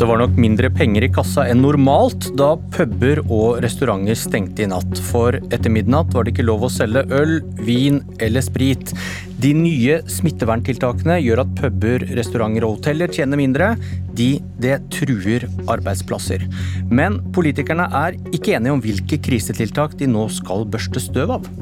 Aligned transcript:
Det 0.00 0.06
var 0.08 0.16
nok 0.16 0.38
mindre 0.40 0.70
penger 0.72 1.04
i 1.04 1.08
kassa 1.12 1.42
enn 1.52 1.58
normalt 1.60 2.30
da 2.40 2.54
puber 2.72 3.18
og 3.26 3.58
restauranter 3.60 4.16
stengte 4.16 4.64
i 4.64 4.68
natt. 4.70 4.96
For 5.10 5.36
etter 5.52 5.68
midnatt 5.68 6.14
var 6.16 6.24
det 6.24 6.32
ikke 6.32 6.46
lov 6.48 6.64
å 6.64 6.70
selge 6.72 7.02
øl, 7.12 7.34
vin 7.60 7.98
eller 8.16 8.40
sprit. 8.40 8.94
De 9.44 9.52
nye 9.52 9.98
smitteverntiltakene 10.08 11.18
gjør 11.20 11.42
at 11.44 11.52
puber, 11.60 12.06
restauranter 12.16 12.64
og 12.64 12.78
hoteller 12.78 13.12
tjener 13.12 13.42
mindre. 13.42 13.74
De, 14.16 14.30
det 14.64 14.78
truer 14.96 15.44
arbeidsplasser. 15.68 16.48
Men 16.88 17.20
politikerne 17.36 17.90
er 18.00 18.16
ikke 18.32 18.56
enige 18.56 18.78
om 18.78 18.80
hvilke 18.80 19.20
krisetiltak 19.20 20.00
de 20.00 20.08
nå 20.08 20.30
skal 20.32 20.64
børste 20.64 21.04
støv 21.10 21.36
av. 21.36 21.52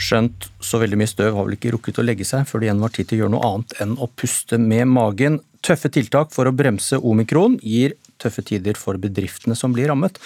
Skjønt 0.00 0.48
så 0.64 0.80
veldig 0.80 0.96
mye 1.00 1.10
støv 1.10 1.34
har 1.36 1.46
vel 1.46 1.58
ikke 1.58 1.74
rukket 1.74 2.00
å 2.00 2.04
legge 2.06 2.24
seg 2.24 2.46
før 2.48 2.62
det 2.62 2.70
igjen 2.70 2.84
var 2.84 2.94
tid 2.94 3.10
til 3.10 3.18
å 3.18 3.20
gjøre 3.24 3.34
noe 3.34 3.50
annet 3.50 3.74
enn 3.84 3.98
å 4.00 4.08
puste 4.16 4.56
med 4.60 4.88
magen. 4.88 5.40
Tøffe 5.60 5.90
tiltak 5.92 6.32
for 6.32 6.48
å 6.48 6.54
bremse 6.56 6.96
omikron 6.96 7.58
gir 7.60 7.98
tøffe 8.20 8.44
tider 8.48 8.80
for 8.80 8.96
bedriftene 9.00 9.56
som 9.56 9.76
blir 9.76 9.92
rammet. 9.92 10.16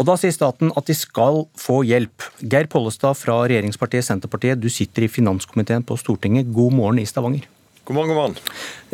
Og 0.00 0.08
Da 0.08 0.16
sier 0.16 0.32
staten 0.32 0.72
at 0.74 0.88
de 0.88 0.94
skal 0.96 1.44
få 1.60 1.82
hjelp. 1.84 2.24
Geir 2.40 2.68
Pollestad 2.72 3.18
fra 3.20 3.42
regjeringspartiet 3.44 4.06
Senterpartiet, 4.06 4.60
du 4.60 4.70
sitter 4.72 5.04
i 5.04 5.12
finanskomiteen 5.12 5.84
på 5.84 5.98
Stortinget. 6.00 6.48
God 6.52 6.72
morgen 6.78 7.02
i 7.02 7.06
Stavanger. 7.06 7.44
God 7.84 7.98
morgen, 7.98 8.14
god 8.14 8.16
morgen. 8.16 8.36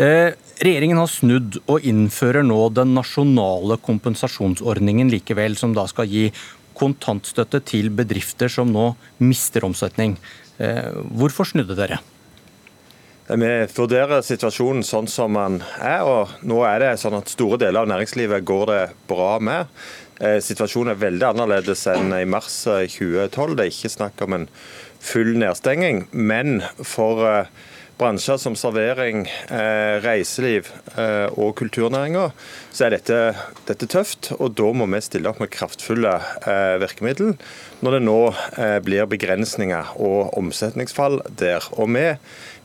Eh, 0.00 0.34
regjeringen 0.64 0.98
har 0.98 1.10
snudd 1.12 1.60
og 1.68 1.86
innfører 1.86 2.42
nå 2.42 2.58
den 2.74 2.96
nasjonale 2.96 3.78
kompensasjonsordningen 3.84 5.12
likevel, 5.12 5.54
som 5.60 5.74
da 5.76 5.86
skal 5.86 6.10
gi 6.10 6.26
kontantstøtte 6.78 7.60
til 7.66 7.90
bedrifter 7.94 8.52
som 8.52 8.70
nå 8.72 8.92
mister 9.22 9.66
omsetning. 9.66 10.16
Eh, 10.58 10.94
hvorfor 11.18 11.48
snudde 11.50 11.76
dere? 11.78 12.00
Vi 13.28 13.48
vurderer 13.76 14.22
situasjonen 14.24 14.86
sånn 14.88 15.08
som 15.10 15.36
den 15.36 15.58
er, 15.84 16.00
og 16.08 16.30
nå 16.48 16.62
er 16.64 16.80
det 16.80 16.92
sånn 17.02 17.18
at 17.18 17.28
store 17.28 17.58
deler 17.60 17.82
av 17.82 17.90
næringslivet 17.90 18.46
går 18.48 18.70
det 18.70 18.84
bra 19.10 19.34
med. 19.36 19.68
Eh, 20.16 20.38
situasjonen 20.40 20.94
er 20.94 21.02
veldig 21.02 21.26
annerledes 21.34 21.84
enn 21.92 22.14
i 22.16 22.24
mars 22.24 22.62
2012. 22.64 23.52
Det 23.58 23.66
er 23.66 23.74
ikke 23.74 23.92
snakk 23.92 24.24
om 24.24 24.38
en 24.38 24.48
full 25.04 25.34
nedstenging, 25.38 26.06
men 26.10 26.62
for 26.80 27.44
bransjer 27.98 28.36
som 28.36 28.56
servering, 28.56 29.26
eh, 29.50 29.98
reiseliv 30.02 30.68
eh, 30.96 31.26
og 31.34 31.56
kulturnæringa, 31.58 32.28
så 32.70 32.86
er 32.86 32.94
dette, 32.94 33.18
dette, 33.66 33.88
tøft. 33.90 34.30
Og 34.38 34.54
da 34.58 34.70
må 34.76 34.86
vi 34.92 35.00
stille 35.02 35.30
opp 35.30 35.40
med 35.42 35.50
kraftfulle 35.54 36.14
eh, 36.46 36.76
virkemidler 36.82 37.34
når 37.82 37.94
det 37.94 38.00
nå 38.02 38.20
blir 38.82 39.06
begrensninger 39.06 39.92
og 40.02 40.32
omsetningsfall 40.38 41.20
der. 41.38 41.62
Og 41.78 41.92
vi, 41.94 42.06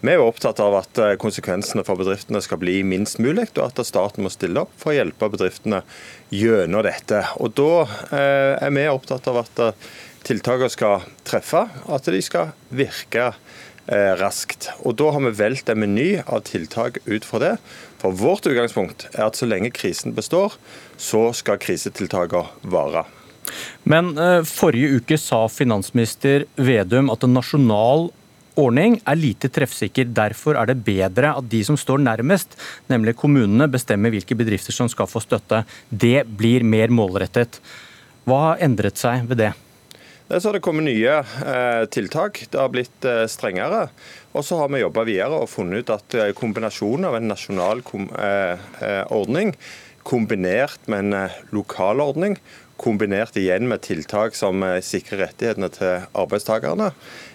vi 0.01 0.13
er 0.15 0.23
opptatt 0.23 0.57
av 0.63 0.79
at 0.79 1.01
konsekvensene 1.21 1.83
for 1.85 2.01
bedriftene 2.01 2.41
skal 2.41 2.57
bli 2.63 2.79
minst 2.81 3.19
mulig, 3.21 3.51
og 3.59 3.67
at 3.67 3.83
staten 3.85 4.25
må 4.25 4.31
stille 4.33 4.63
opp 4.65 4.73
for 4.81 4.89
å 4.89 4.95
hjelpe 4.97 5.29
bedriftene 5.35 5.83
gjennom 6.33 6.81
dette. 6.87 7.21
Og 7.37 7.53
Da 7.53 7.85
er 8.17 8.73
vi 8.73 8.87
opptatt 8.89 9.29
av 9.29 9.43
at 9.43 9.61
tiltakene 10.25 10.73
skal 10.73 11.05
treffe, 11.29 11.67
at 11.69 12.09
de 12.09 12.25
skal 12.25 12.55
virke 12.73 13.29
raskt. 13.87 14.69
Og 14.87 14.95
Da 14.95 15.11
har 15.11 15.19
vi 15.25 15.33
valgt 15.35 15.69
en 15.69 15.79
meny 15.79 16.21
av 16.23 16.45
tiltak 16.47 17.01
ut 17.05 17.25
fra 17.25 17.39
det. 17.39 17.53
For 17.99 18.15
Vårt 18.15 18.47
utgangspunkt 18.47 19.07
er 19.13 19.25
at 19.27 19.35
så 19.39 19.47
lenge 19.47 19.73
krisen 19.75 20.15
består, 20.15 20.55
så 20.97 21.33
skal 21.35 21.59
krisetiltakene 21.59 22.47
vare. 22.63 23.05
Men 23.83 24.13
eh, 24.17 24.41
forrige 24.47 24.99
uke 24.99 25.17
sa 25.19 25.45
finansminister 25.51 26.45
Vedum 26.55 27.11
at 27.11 27.25
en 27.25 27.35
nasjonal 27.35 28.09
ordning 28.59 28.99
er 29.09 29.19
lite 29.19 29.49
treffsikker. 29.51 30.11
Derfor 30.13 30.59
er 30.59 30.69
det 30.69 30.83
bedre 30.85 31.33
at 31.37 31.49
de 31.49 31.63
som 31.65 31.77
står 31.79 32.03
nærmest, 32.03 32.57
nemlig 32.91 33.15
kommunene, 33.19 33.69
bestemmer 33.71 34.13
hvilke 34.13 34.37
bedrifter 34.37 34.75
som 34.75 34.91
skal 34.91 35.09
få 35.09 35.23
støtte. 35.23 35.63
Det 35.89 36.23
blir 36.27 36.65
mer 36.67 36.93
målrettet. 36.93 37.59
Hva 38.27 38.39
har 38.47 38.63
endret 38.63 39.01
seg 39.01 39.27
ved 39.27 39.41
det? 39.41 39.51
Så 40.29 40.47
har 40.47 40.53
det 40.55 40.63
kommet 40.63 40.87
nye 40.87 41.17
eh, 41.19 41.85
tiltak. 41.91 42.45
Det 42.49 42.59
har 42.59 42.71
blitt 42.71 43.05
eh, 43.05 43.25
strengere. 43.27 43.89
Og 44.33 44.45
så 44.47 44.57
har 44.61 44.71
vi 44.71 44.81
jobba 44.81 45.03
videre 45.07 45.41
og 45.43 45.51
funnet 45.51 45.83
ut 45.83 45.91
at 45.93 46.15
eh, 46.15 46.31
kombinasjonen 46.37 47.09
av 47.09 47.17
en 47.19 47.27
nasjonal 47.33 47.83
ordning 49.13 49.53
kombinert 50.03 50.87
med 50.91 51.05
en 51.13 51.29
lokal 51.55 52.01
ordning, 52.03 52.35
kombinert 52.83 53.37
igjen 53.39 53.69
med 53.71 53.83
tiltak 53.85 54.35
som 54.35 54.63
sikrer 54.83 55.23
rettighetene 55.25 55.69
til 55.71 56.07
arbeidstakerne, 56.11 56.91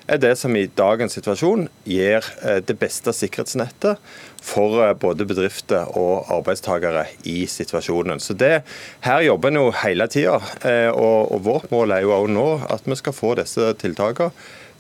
er 0.09 0.20
det 0.20 0.34
som 0.41 0.54
i 0.56 0.69
dagens 0.76 1.16
situasjon 1.16 1.66
gir 1.88 2.25
det 2.64 2.76
beste 2.81 3.12
sikkerhetsnettet 3.12 4.00
for 4.48 4.82
eh, 4.82 4.94
både 4.94 5.26
bedrifter 5.28 5.91
og 5.98 6.31
arbeidstakere 6.32 7.06
i 7.28 7.42
situasjonen. 7.50 8.20
Så 8.20 8.34
det, 8.34 8.62
Her 9.04 9.25
jobber 9.26 9.53
en 9.53 9.60
jo 9.60 9.66
hele 9.82 10.08
tida, 10.10 10.38
eh, 10.62 10.91
og, 10.91 11.32
og, 11.32 11.42
vårt 11.44 11.70
mål 11.75 11.97
er 11.97 12.06
jo 12.06 12.14
også 12.14 12.34
nå 12.34 12.48
at 12.69 12.88
vi 12.88 12.98
skal 12.98 13.16
få 13.16 13.34
disse 13.38 13.72
tiltakene 13.82 14.32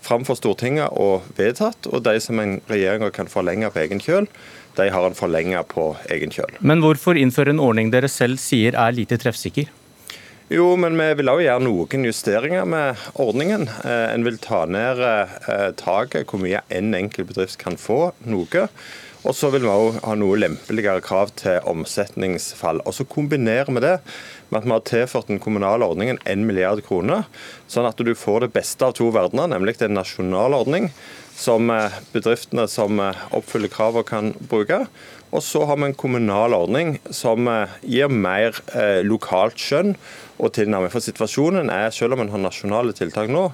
fram 0.02 0.24
for 0.24 0.38
Stortinget 0.38 0.94
og 0.94 1.26
vedtatt. 1.36 1.88
Og 1.90 2.04
de 2.06 2.18
som 2.22 2.38
en 2.40 2.60
regjering 2.70 3.10
kan 3.12 3.30
forlenge 3.30 3.70
på 3.74 3.82
egen 3.82 4.02
kjøl, 4.02 4.28
de 4.78 4.86
har 4.94 5.04
en 5.04 5.16
forlenget 5.18 5.66
på 5.72 5.90
egen 6.14 6.30
kjøl. 6.30 6.54
Men 6.60 6.84
hvorfor 6.84 7.18
innføre 7.18 7.50
en 7.50 7.62
ordning 7.62 7.90
dere 7.90 8.08
selv 8.08 8.38
sier 8.38 8.78
er 8.78 8.94
lite 8.94 9.18
treffsikker? 9.18 9.66
Jo, 10.48 10.70
men 10.80 10.94
vi 10.96 11.06
vil 11.18 11.28
òg 11.28 11.42
gjøre 11.44 11.60
noen 11.60 12.06
justeringer 12.08 12.64
med 12.64 12.96
ordningen. 13.20 13.66
Eh, 13.84 14.06
en 14.14 14.24
vil 14.24 14.38
ta 14.40 14.62
ned 14.64 15.02
taket, 15.76 16.24
hvor 16.24 16.40
mye 16.40 16.62
en 16.72 16.96
enkelt 16.96 17.28
bedrift 17.28 17.58
kan 17.60 17.76
få. 17.76 18.14
Noe. 18.24 18.62
Og 19.28 19.36
så 19.36 19.50
vil 19.52 19.66
vi 19.66 19.68
òg 19.68 19.98
ha 20.06 20.14
noe 20.16 20.38
lempeligere 20.40 21.04
krav 21.04 21.34
til 21.36 21.60
omsetningsfall. 21.68 22.80
Og 22.88 22.96
så 22.96 23.04
kombinerer 23.04 23.68
vi 23.68 23.84
det 23.84 23.98
med 24.48 24.62
at 24.62 24.64
vi 24.64 24.72
har 24.72 24.84
tilført 24.88 25.28
den 25.28 25.42
kommunale 25.42 25.84
ordningen 25.84 26.20
1 26.24 26.46
milliard 26.48 26.80
kroner, 26.86 27.26
sånn 27.68 27.90
at 27.90 28.00
du 28.00 28.14
får 28.16 28.46
det 28.46 28.54
beste 28.56 28.88
av 28.88 28.96
to 28.96 29.10
verdener, 29.12 29.50
nemlig 29.52 29.76
en 29.84 29.98
nasjonal 29.98 30.56
ordning 30.56 30.88
som 31.38 31.70
eh, 31.70 31.94
bedriftene 32.12 32.66
som 32.70 32.98
eh, 33.02 33.24
oppfyller 33.36 33.70
kravene 33.72 34.06
kan 34.06 34.32
bruke. 34.50 34.84
Og 35.28 35.42
så 35.44 35.62
har 35.68 35.76
vi 35.76 35.90
en 35.90 35.98
kommunal 35.98 36.56
ordning 36.56 36.96
som 37.14 37.48
eh, 37.52 37.76
gir 37.84 38.10
mer 38.10 38.56
lokalt 39.06 39.60
skjønn 39.60 39.94
og 40.38 40.54
tilnærming. 40.56 40.90
For 40.92 41.04
situasjonen 41.04 41.70
er, 41.72 41.90
selv 41.94 42.16
om 42.16 42.24
en 42.24 42.32
har 42.32 42.42
nasjonale 42.42 42.94
tiltak 42.96 43.30
nå, 43.32 43.48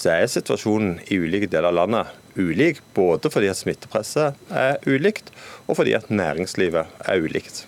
så 0.00 0.14
er 0.16 0.30
situasjonen 0.30 0.98
i 1.08 1.20
ulike 1.22 1.48
deler 1.50 1.70
av 1.70 1.78
landet 1.78 2.16
ulik. 2.36 2.82
Både 2.96 3.32
fordi 3.32 3.50
at 3.52 3.60
smittepresset 3.60 4.52
er 4.52 4.78
ulikt, 4.88 5.32
og 5.68 5.80
fordi 5.80 5.96
at 5.98 6.10
næringslivet 6.12 7.00
er 7.06 7.24
ulikt. 7.24 7.64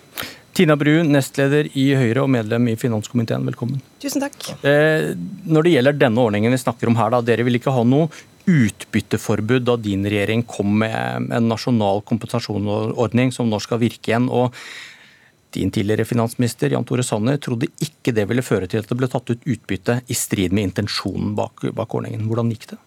Tina 0.52 0.76
Bru, 0.76 0.98
nestleder 1.08 1.70
i 1.80 1.86
Høyre 1.96 2.26
og 2.26 2.28
medlem 2.32 2.66
i 2.68 2.76
finanskomiteen, 2.76 3.46
velkommen. 3.48 3.80
Tusen 4.02 4.20
takk. 4.20 4.36
Eh, 4.68 5.14
når 5.48 5.64
det 5.64 5.72
gjelder 5.72 5.96
denne 5.96 6.20
ordningen 6.20 6.52
vi 6.52 6.60
snakker 6.60 6.90
om 6.90 6.98
her, 6.98 7.12
da, 7.14 7.22
dere 7.24 7.46
vil 7.46 7.56
ikke 7.56 7.72
ha 7.72 7.84
noe 7.88 8.10
utbytteforbud 8.42 9.64
da 9.64 9.78
din 9.80 10.04
regjering 10.04 10.42
kom 10.44 10.74
med 10.82 11.32
en 11.32 11.48
nasjonal 11.48 12.02
kompensasjonsordning 12.04 13.32
som 13.32 13.48
nå 13.48 13.62
skal 13.62 13.80
virke 13.80 14.12
igjen. 14.12 14.28
og 14.28 14.52
din 15.52 15.70
tidligere 15.70 16.08
finansminister 16.08 16.72
Jan 16.72 16.84
Tore 16.88 17.04
Sanner 17.04 17.36
trodde 17.36 17.68
ikke 17.84 18.14
det 18.16 18.24
ville 18.28 18.44
føre 18.44 18.66
til 18.66 18.80
at 18.80 18.88
det 18.88 18.96
ble 18.96 19.08
tatt 19.12 19.28
ut 19.28 19.42
utbytte 19.44 19.98
i 20.08 20.16
strid 20.16 20.52
med 20.52 20.70
intensjonen 20.70 21.34
bak, 21.36 21.66
bak 21.76 21.94
ordningen. 21.94 22.24
Hvordan 22.28 22.52
gikk 22.54 22.70
det? 22.72 22.78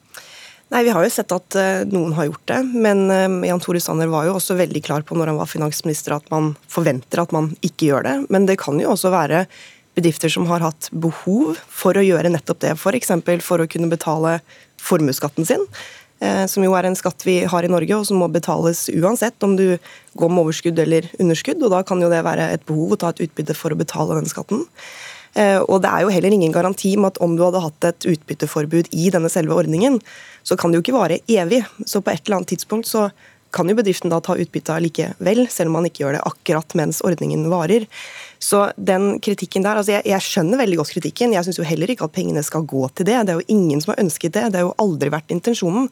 Nei, 0.74 0.84
Vi 0.84 0.90
har 0.90 1.06
jo 1.06 1.12
sett 1.14 1.34
at 1.36 1.56
uh, 1.60 1.84
noen 1.86 2.16
har 2.18 2.26
gjort 2.26 2.48
det, 2.50 2.60
men 2.74 3.06
uh, 3.12 3.46
Jan 3.46 3.62
Tore 3.62 3.82
Sanner 3.84 4.10
var 4.10 4.26
jo 4.26 4.34
også 4.40 4.58
veldig 4.58 4.82
klar 4.86 5.04
på 5.06 5.18
når 5.18 5.30
han 5.32 5.38
var 5.38 5.50
finansminister 5.50 6.16
at 6.16 6.26
man 6.34 6.56
forventer 6.72 7.22
at 7.22 7.36
man 7.36 7.52
ikke 7.62 7.92
gjør 7.92 8.08
det. 8.08 8.16
Men 8.34 8.48
det 8.50 8.58
kan 8.64 8.80
jo 8.82 8.90
også 8.96 9.14
være 9.14 9.46
bedrifter 9.96 10.34
som 10.34 10.50
har 10.50 10.66
hatt 10.66 10.90
behov 10.92 11.60
for 11.70 11.96
å 11.96 12.04
gjøre 12.04 12.34
nettopp 12.34 12.64
det. 12.66 12.74
F.eks. 12.80 13.14
For, 13.14 13.46
for 13.46 13.62
å 13.62 13.70
kunne 13.70 13.92
betale 13.94 14.40
formuesskatten 14.82 15.46
sin, 15.48 15.62
uh, 16.26 16.44
som 16.50 16.66
jo 16.66 16.74
er 16.74 16.90
en 16.90 16.98
skatt 16.98 17.28
vi 17.30 17.44
har 17.46 17.68
i 17.68 17.72
Norge, 17.72 18.02
og 18.02 18.10
som 18.10 18.18
må 18.26 18.32
betales 18.34 18.88
uansett 18.90 19.46
om 19.46 19.54
du 19.60 19.68
går 20.18 20.34
med 20.34 20.48
overskudd 20.48 20.82
eller 20.82 21.12
underskudd. 21.22 21.62
og 21.62 21.78
Da 21.78 21.86
kan 21.86 22.02
jo 22.02 22.10
det 22.10 22.26
være 22.26 22.50
et 22.58 22.66
behov 22.66 22.98
å 22.98 23.04
ta 23.06 23.14
et 23.14 23.22
utbytte 23.30 23.54
for 23.54 23.70
å 23.70 23.84
betale 23.86 24.18
den 24.18 24.34
skatten. 24.34 24.66
Eh, 25.36 25.60
og 25.60 25.82
det 25.84 25.92
er 25.92 26.06
jo 26.06 26.12
heller 26.16 26.36
ingen 26.36 26.54
garanti 26.56 26.96
om 26.98 27.08
at 27.10 27.20
om 27.24 27.36
du 27.36 27.44
hadde 27.44 27.64
hatt 27.64 27.88
et 27.90 28.10
utbytteforbud 28.16 28.92
i 28.96 29.10
denne 29.14 29.32
selve 29.32 29.58
ordningen, 29.58 30.00
så 30.48 30.58
kan 30.60 30.72
det 30.72 30.80
jo 30.80 30.86
ikke 30.86 30.98
vare 30.98 31.22
evig. 31.28 31.64
Så 31.86 32.02
på 32.02 32.14
et 32.14 32.24
eller 32.26 32.40
annet 32.40 32.54
tidspunkt 32.56 32.88
så 32.90 33.10
kan 33.56 33.70
jo 33.72 33.78
bedriften 33.78 34.12
da 34.12 34.20
ta 34.24 34.36
utbytte 34.40 34.76
likevel, 34.84 35.46
selv 35.52 35.72
om 35.72 35.78
man 35.80 35.88
ikke 35.88 36.04
gjør 36.04 36.18
det 36.18 36.26
akkurat 36.28 36.76
mens 36.76 37.00
ordningen 37.08 37.48
varer. 37.52 37.86
Så 38.44 38.66
den 38.76 39.16
kritikken 39.24 39.64
der, 39.64 39.80
altså 39.80 39.96
jeg, 39.96 40.04
jeg 40.12 40.26
skjønner 40.26 40.60
veldig 40.60 40.80
godt 40.82 40.92
kritikken. 40.98 41.36
Jeg 41.36 41.48
syns 41.48 41.60
jo 41.62 41.68
heller 41.68 41.92
ikke 41.92 42.08
at 42.10 42.16
pengene 42.16 42.44
skal 42.44 42.68
gå 42.68 42.84
til 42.96 43.08
det. 43.08 43.22
Det 43.24 43.36
er 43.36 43.40
jo 43.40 43.56
ingen 43.56 43.84
som 43.84 43.94
har 43.94 44.04
ønsket 44.04 44.36
det. 44.36 44.50
Det 44.52 44.60
har 44.60 44.68
jo 44.68 44.76
aldri 44.84 45.12
vært 45.14 45.32
intensjonen. 45.36 45.88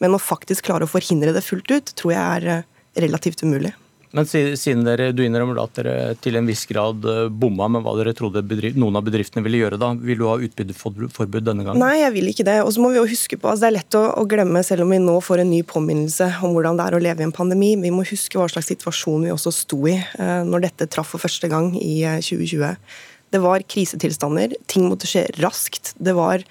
Men 0.00 0.16
å 0.16 0.22
faktisk 0.22 0.68
klare 0.70 0.86
å 0.86 0.90
forhindre 0.90 1.34
det 1.36 1.44
fullt 1.44 1.74
ut, 1.74 1.94
tror 1.98 2.14
jeg 2.14 2.22
er 2.22 2.50
eh, 2.54 2.68
relativt 3.02 3.42
umulig. 3.44 3.74
Men 4.16 4.26
siden 4.26 4.82
dere, 4.82 5.12
du 5.14 5.22
innrømmer 5.22 5.60
at 5.62 5.76
dere 5.78 6.14
til 6.18 6.34
en 6.38 6.48
viss 6.48 6.64
grad 6.66 7.04
eh, 7.06 7.28
bomma 7.30 7.68
med 7.70 7.84
hva 7.84 7.92
dere 8.00 8.14
trodde 8.18 8.42
bedrift, 8.42 8.78
noen 8.80 8.98
av 8.98 9.04
bedriftene 9.06 9.44
ville 9.44 9.60
gjøre, 9.60 9.78
da 9.78 9.92
vil 9.94 10.18
du 10.18 10.24
ha 10.26 10.34
utbytteforbud 10.42 11.46
denne 11.46 11.66
gangen? 11.66 11.78
Nei, 11.78 12.00
jeg 12.00 12.14
vil 12.16 12.32
ikke 12.32 12.46
det. 12.48 12.56
Og 12.64 12.72
så 12.74 12.82
må 12.82 12.90
vi 12.90 12.98
jo 12.98 13.06
huske 13.10 13.38
på, 13.38 13.46
altså 13.52 13.68
Det 13.68 13.70
er 13.70 13.76
lett 13.78 13.98
å, 14.00 14.02
å, 14.18 14.24
glemme, 14.30 14.64
selv 14.66 14.86
om 14.86 14.96
vi 14.96 14.98
nå 15.04 15.14
får 15.22 15.44
en 15.44 15.52
ny 15.52 15.60
påminnelse 15.62 16.26
om 16.42 16.56
hvordan 16.56 16.80
det 16.80 16.88
er 16.88 16.98
å 16.98 17.02
leve 17.06 17.22
i 17.22 17.28
en 17.28 17.36
pandemi. 17.36 17.76
Vi 17.78 17.94
må 17.94 18.02
huske 18.08 18.40
hva 18.40 18.48
slags 18.50 18.72
situasjon 18.72 19.28
vi 19.28 19.34
også 19.36 19.54
sto 19.54 19.78
i 19.86 19.94
eh, 20.00 20.42
når 20.48 20.66
dette 20.66 20.90
traff 20.90 21.14
for 21.14 21.22
første 21.22 21.52
gang 21.52 21.70
i 21.78 22.02
2020. 22.18 22.66
Eh, 22.66 22.98
det 23.30 23.38
var 23.44 23.62
krisetilstander, 23.62 24.58
ting 24.66 24.90
måtte 24.90 25.06
skje 25.06 25.28
raskt. 25.38 25.94
Det 26.02 26.18
var 26.18 26.42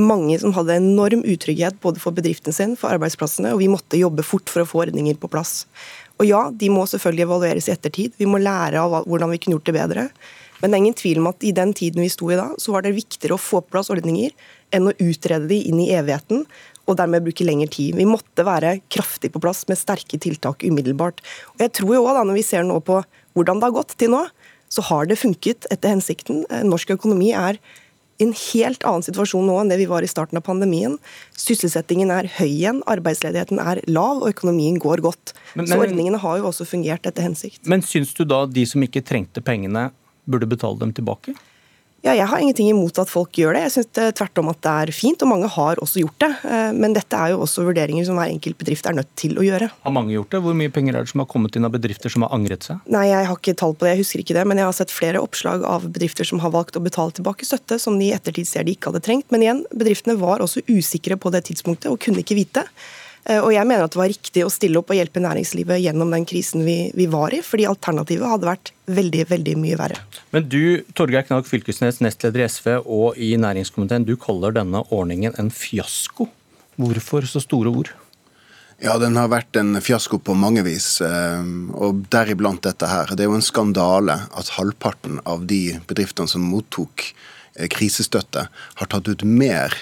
mange 0.00 0.38
som 0.40 0.54
hadde 0.56 0.78
enorm 0.80 1.20
utrygghet 1.28 1.76
både 1.84 2.00
for 2.00 2.16
bedriften 2.16 2.54
sin, 2.56 2.72
for 2.80 2.94
arbeidsplassene, 2.94 3.52
og 3.52 3.60
vi 3.60 3.68
måtte 3.68 4.00
jobbe 4.00 4.24
fort 4.24 4.48
for 4.48 4.64
å 4.64 4.68
få 4.68 4.86
ordninger 4.86 5.18
på 5.20 5.28
plass. 5.32 5.66
Og 6.22 6.28
ja, 6.28 6.44
de 6.54 6.70
må 6.70 6.84
selvfølgelig 6.86 7.26
evalueres 7.26 7.66
i 7.66 7.74
ettertid. 7.74 8.14
Vi 8.20 8.28
må 8.30 8.38
lære 8.38 8.78
av 8.78 9.02
hvordan 9.10 9.32
vi 9.34 9.40
kunne 9.42 9.58
gjort 9.58 9.68
det 9.68 9.74
bedre. 9.74 10.04
Men 10.62 10.70
det 10.70 10.76
er 10.76 10.82
ingen 10.84 10.98
tvil 11.00 11.18
om 11.18 11.26
at 11.32 11.42
i 11.42 11.50
den 11.56 11.72
tiden 11.74 12.04
vi 12.04 12.10
sto 12.12 12.28
i 12.30 12.38
da, 12.38 12.52
så 12.62 12.70
var 12.70 12.84
det 12.84 12.94
viktigere 12.94 13.34
å 13.34 13.42
få 13.42 13.64
på 13.64 13.74
plass 13.74 13.90
ordninger 13.90 14.30
enn 14.72 14.86
å 14.86 14.94
utrede 15.02 15.50
de 15.50 15.58
inn 15.66 15.80
i 15.82 15.88
evigheten 15.90 16.44
og 16.86 16.98
dermed 16.98 17.26
bruke 17.26 17.46
lengre 17.46 17.66
tid. 17.74 17.96
Vi 17.98 18.06
måtte 18.06 18.46
være 18.46 18.76
kraftig 18.92 19.32
på 19.34 19.42
plass 19.42 19.64
med 19.66 19.80
sterke 19.80 20.20
tiltak 20.22 20.62
umiddelbart. 20.62 21.18
Og 21.56 21.66
jeg 21.66 21.74
tror 21.80 21.96
jo 21.96 22.06
da, 22.06 22.22
Når 22.22 22.38
vi 22.38 22.46
ser 22.46 22.62
nå 22.62 22.78
på 22.78 23.02
hvordan 23.34 23.58
det 23.58 23.66
har 23.66 23.78
gått 23.80 23.98
til 23.98 24.14
nå, 24.14 24.22
så 24.70 24.86
har 24.86 25.06
det 25.10 25.18
funket 25.18 25.66
etter 25.74 25.90
hensikten. 25.90 26.46
Norsk 26.62 26.94
økonomi 26.94 27.32
er 27.34 27.58
i 28.18 28.26
en 28.26 28.34
helt 28.36 28.84
annen 28.88 29.04
situasjon 29.06 29.46
nå 29.48 29.56
enn 29.60 29.72
det 29.72 29.78
vi 29.80 29.88
var 29.90 30.04
i 30.04 30.10
starten 30.10 30.38
av 30.38 30.44
pandemien. 30.46 30.98
Sysselsettingen 31.38 32.12
er 32.14 32.28
høy 32.38 32.48
igjen, 32.48 32.82
arbeidsledigheten 32.90 33.60
er 33.62 33.82
lav 33.90 34.22
og 34.22 34.28
økonomien 34.30 34.78
går 34.82 35.02
godt. 35.04 35.34
Men, 35.54 35.64
men, 35.64 35.72
Så 35.72 35.80
ordningene 35.86 36.20
har 36.22 36.40
jo 36.40 36.50
også 36.50 36.68
fungert 36.68 37.08
etter 37.08 37.26
hensikt. 37.26 37.64
Men 37.68 37.84
syns 37.86 38.14
du 38.16 38.24
da 38.28 38.44
de 38.46 38.66
som 38.68 38.84
ikke 38.84 39.04
trengte 39.06 39.44
pengene, 39.44 39.90
burde 40.28 40.46
betale 40.46 40.78
dem 40.78 40.92
tilbake? 40.94 41.34
Ja, 42.02 42.16
jeg 42.18 42.26
har 42.26 42.40
ingenting 42.42 42.66
imot 42.66 42.96
at 42.98 43.10
folk 43.10 43.30
gjør 43.38 43.54
det. 43.54 43.60
Jeg 43.68 43.72
syns 43.76 44.16
tvert 44.18 44.40
om 44.42 44.48
at 44.50 44.58
det 44.64 44.70
er 44.72 44.90
fint, 44.96 45.22
og 45.22 45.28
mange 45.30 45.46
har 45.54 45.78
også 45.78 46.00
gjort 46.02 46.16
det. 46.24 46.30
Eh, 46.50 46.70
men 46.74 46.96
dette 46.96 47.14
er 47.14 47.30
jo 47.30 47.44
også 47.44 47.62
vurderinger 47.68 48.08
som 48.08 48.18
hver 48.18 48.32
enkelt 48.32 48.58
bedrift 48.58 48.88
er 48.90 48.96
nødt 48.98 49.12
til 49.18 49.38
å 49.38 49.44
gjøre. 49.46 49.68
Har 49.84 49.94
mange 49.94 50.10
gjort 50.16 50.34
det? 50.34 50.40
Hvor 50.42 50.56
mye 50.58 50.72
penger 50.74 50.98
er 50.98 51.06
det 51.06 51.12
som 51.12 51.22
har 51.22 51.28
kommet 51.30 51.54
inn 51.54 51.68
av 51.68 51.74
bedrifter 51.76 52.10
som 52.10 52.26
har 52.26 52.34
angret 52.34 52.66
seg? 52.66 52.80
Nei, 52.90 53.04
jeg 53.12 53.28
har 53.30 53.38
ikke 53.38 53.54
tall 53.62 53.76
på 53.78 53.86
det, 53.86 53.92
jeg 53.94 54.02
husker 54.02 54.24
ikke 54.24 54.36
det. 54.40 54.44
Men 54.50 54.58
jeg 54.58 54.66
har 54.66 54.76
sett 54.80 54.94
flere 54.94 55.22
oppslag 55.22 55.62
av 55.68 55.86
bedrifter 55.86 56.26
som 56.26 56.42
har 56.42 56.54
valgt 56.56 56.80
å 56.80 56.82
betale 56.82 57.14
tilbake 57.14 57.46
støtte 57.46 57.78
som 57.82 58.00
de 58.00 58.10
i 58.10 58.16
ettertid 58.16 58.50
ser 58.50 58.66
de 58.66 58.74
ikke 58.74 58.90
hadde 58.90 59.04
trengt. 59.06 59.30
Men 59.30 59.46
igjen, 59.46 59.62
bedriftene 59.70 60.18
var 60.18 60.42
også 60.42 60.64
usikre 60.72 61.20
på 61.22 61.30
det 61.30 61.44
tidspunktet 61.52 61.92
og 61.92 62.02
kunne 62.02 62.26
ikke 62.26 62.40
vite. 62.40 62.66
Eh, 63.24 63.38
og 63.38 63.52
jeg 63.54 63.66
mener 63.68 63.86
at 63.86 63.94
det 63.94 64.00
var 64.00 64.10
riktig 64.10 64.42
å 64.42 64.50
stille 64.50 64.80
opp 64.80 64.90
og 64.90 64.98
hjelpe 64.98 65.22
næringslivet 65.22 65.82
gjennom 65.84 66.10
den 66.14 66.26
krisen 66.28 66.64
vi, 66.66 66.76
vi 66.98 67.06
var 67.10 67.34
i, 67.34 67.42
fordi 67.46 67.68
alternativet 67.70 68.28
hadde 68.32 68.50
vært 68.50 68.72
veldig 68.90 69.26
veldig 69.30 69.56
mye 69.62 69.78
verre. 69.78 70.00
Men 70.34 70.48
du, 70.50 70.82
Torgeir 70.98 71.26
Knag 71.28 71.46
Fylkesnes, 71.46 72.02
nestleder 72.02 72.42
i 72.42 72.48
SV 72.50 72.70
og 72.82 73.18
i 73.20 73.34
næringskomiteen, 73.38 74.06
du 74.08 74.16
kaller 74.20 74.54
denne 74.56 74.82
ordningen 74.90 75.36
en 75.38 75.52
fiasko. 75.54 76.26
Hvorfor 76.80 77.28
så 77.28 77.42
store 77.44 77.70
ord? 77.70 77.92
Ja, 78.82 78.96
den 78.98 79.14
har 79.14 79.28
vært 79.30 79.54
en 79.60 79.76
fiasko 79.78 80.18
på 80.18 80.34
mange 80.34 80.64
vis, 80.66 80.96
eh, 81.04 81.44
og 81.78 82.02
deriblant 82.10 82.64
dette 82.66 82.88
her. 82.90 83.12
Det 83.14 83.22
er 83.22 83.30
jo 83.30 83.38
en 83.38 83.44
skandale 83.44 84.16
at 84.34 84.56
halvparten 84.56 85.20
av 85.22 85.46
de 85.46 85.78
bedriftene 85.86 86.26
som 86.26 86.42
mottok 86.42 87.12
krisestøtte, 87.72 88.46
har 88.48 88.88
tatt 88.88 89.08
ut 89.12 89.24
mer 89.28 89.74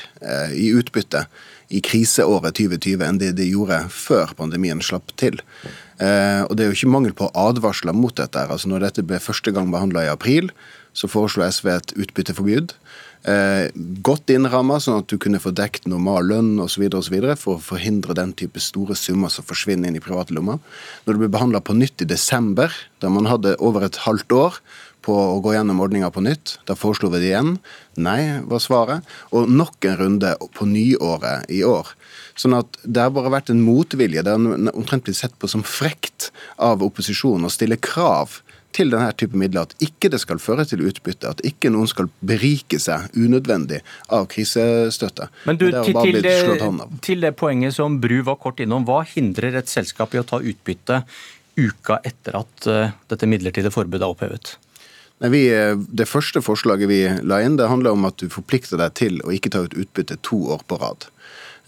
i 0.54 0.72
utbytte 0.74 1.26
i 1.70 1.80
kriseåret 1.84 2.58
2020 2.58 3.04
enn 3.06 3.20
det 3.20 3.30
de 3.38 3.46
gjorde 3.52 3.78
før 3.94 4.34
pandemien 4.38 4.82
slapp 4.82 5.12
til. 5.20 5.38
Eh, 6.02 6.42
og 6.48 6.56
Det 6.56 6.64
er 6.64 6.70
jo 6.70 6.78
ikke 6.78 6.94
mangel 6.96 7.14
på 7.14 7.30
advarsler 7.36 7.94
mot 7.94 8.14
dette. 8.16 8.42
Altså 8.42 8.68
Når 8.68 8.88
dette 8.88 9.06
ble 9.06 9.20
første 9.22 9.52
gang 9.54 9.70
behandla 9.70 10.04
i 10.04 10.12
april, 10.12 10.50
så 10.92 11.06
foreslo 11.06 11.46
SV 11.46 11.68
et 11.70 11.94
utbytteforbud. 11.94 12.74
Eh, 13.22 13.68
godt 14.02 14.32
innramma, 14.32 14.80
sånn 14.80 15.04
at 15.04 15.12
du 15.12 15.18
kunne 15.20 15.38
få 15.38 15.52
dekt 15.52 15.86
normal 15.86 16.24
lønn 16.24 16.58
osv. 16.58 16.88
for 17.36 17.56
å 17.56 17.62
forhindre 17.62 18.14
den 18.14 18.32
type 18.32 18.58
store 18.58 18.96
summer 18.96 19.28
som 19.28 19.44
forsvinner 19.44 19.88
inn 19.88 19.96
i 19.96 20.00
private 20.00 20.34
lommer. 20.34 20.58
Når 21.06 21.12
det 21.14 21.20
ble 21.20 21.28
behandla 21.28 21.60
på 21.60 21.76
nytt 21.76 22.02
i 22.02 22.08
desember, 22.08 22.72
da 22.98 23.08
man 23.08 23.26
hadde 23.26 23.60
over 23.60 23.84
et 23.84 24.02
halvt 24.08 24.32
år 24.32 24.58
på 25.04 25.14
å 25.14 25.40
gå 25.44 25.54
gjennom 25.54 25.80
ordninga 25.82 26.10
på 26.14 26.22
nytt. 26.24 26.58
Da 26.68 26.76
foreslo 26.78 27.10
vi 27.12 27.22
det 27.22 27.30
igjen. 27.32 27.56
Nei, 28.00 28.20
var 28.48 28.62
svaret. 28.62 29.08
Og 29.36 29.50
nok 29.50 29.88
en 29.88 29.98
runde 30.00 30.34
på 30.56 30.68
nyåret 30.68 31.50
i 31.52 31.62
år. 31.66 31.94
Sånn 32.38 32.56
at 32.56 32.78
det 32.84 33.02
har 33.04 33.14
bare 33.14 33.32
vært 33.32 33.50
en 33.52 33.64
motvilje. 33.64 34.24
Det 34.24 34.36
har 34.36 34.70
omtrent 34.74 35.08
blitt 35.08 35.18
sett 35.18 35.36
på 35.40 35.50
som 35.50 35.64
frekt 35.66 36.30
av 36.56 36.84
opposisjonen 36.86 37.48
å 37.48 37.52
stille 37.52 37.80
krav 37.80 38.40
til 38.76 38.92
denne 38.92 39.10
type 39.18 39.36
midler. 39.38 39.66
At 39.66 39.74
ikke 39.84 40.10
det 40.12 40.20
skal 40.22 40.40
føre 40.42 40.64
til 40.68 40.84
utbytte. 40.86 41.32
At 41.34 41.42
ikke 41.46 41.72
noen 41.72 41.90
skal 41.90 42.10
berike 42.26 42.80
seg 42.82 43.10
unødvendig 43.18 43.82
av 44.14 44.28
krisestøtte. 44.30 45.30
Men 45.48 45.60
du, 45.60 45.68
til, 45.74 45.98
til, 45.98 46.22
det, 46.24 46.36
til 47.04 47.26
det 47.26 47.34
poenget 47.40 47.76
som 47.76 48.00
Bru 48.02 48.20
var 48.26 48.40
kort 48.42 48.62
innom. 48.62 48.86
Hva 48.88 49.02
hindrer 49.08 49.58
et 49.60 49.70
selskap 49.70 50.14
i 50.14 50.22
å 50.22 50.26
ta 50.26 50.40
utbytte 50.40 51.02
uka 51.60 52.00
etter 52.06 52.40
at 52.40 52.68
uh, 52.70 52.92
dette 53.10 53.28
midlertidige 53.28 53.74
forbudet 53.74 54.06
er 54.06 54.14
opphevet? 54.14 54.56
Nei, 55.20 55.30
vi, 55.34 55.42
eh, 55.52 55.76
det 55.76 56.08
første 56.08 56.40
forslaget 56.40 56.88
vi 56.88 57.00
la 57.28 57.42
inn, 57.44 57.58
det 57.60 57.68
handler 57.68 57.96
om 57.96 58.06
at 58.08 58.16
du 58.20 58.30
forplikter 58.32 58.80
deg 58.80 58.94
til 58.96 59.20
å 59.20 59.34
ikke 59.36 59.52
ta 59.52 59.66
ut 59.66 59.76
utbytte 59.76 60.16
to 60.24 60.38
år 60.54 60.64
på 60.64 60.80
rad. 60.80 61.10